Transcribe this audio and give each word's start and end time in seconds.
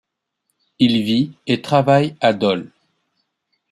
Il 0.79 1.03
vit 1.03 1.31
et 1.45 1.61
travaille 1.61 2.15
à 2.21 2.33
Dole. 2.33 2.71